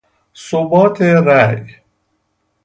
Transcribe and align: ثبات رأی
ثبات 0.35 1.01
رأی 1.01 1.75